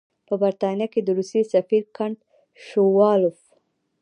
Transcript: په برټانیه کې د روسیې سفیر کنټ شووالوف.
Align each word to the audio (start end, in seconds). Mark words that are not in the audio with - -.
په 0.27 0.33
برټانیه 0.41 0.87
کې 0.93 1.01
د 1.03 1.09
روسیې 1.17 1.41
سفیر 1.53 1.83
کنټ 1.97 2.17
شووالوف. 2.65 3.39